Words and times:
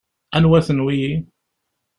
Anwa-ten 0.35 0.79
wigi? 0.85 1.15